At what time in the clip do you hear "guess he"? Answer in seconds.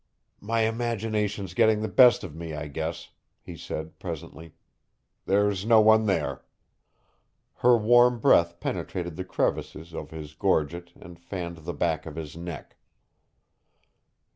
2.69-3.55